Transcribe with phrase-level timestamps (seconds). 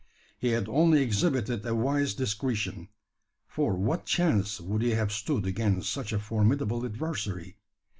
[0.35, 2.87] He had only exhibited a wise discretion:
[3.45, 7.57] for what chance would he have stood against such a formidable adversary?